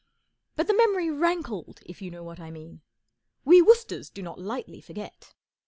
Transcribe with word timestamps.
But 0.55 0.65
the 0.65 0.73
memory 0.75 1.11
rankled, 1.11 1.79
jf 1.87 2.01
you 2.01 2.09
know 2.09 2.23
what 2.23 2.39
I 2.39 2.49
mean. 2.49 2.81
We 3.45 3.61
Woosters 3.61 4.09
do 4.11 4.23
not 4.23 4.39
lightly 4.41 4.81
forget. 4.81 5.35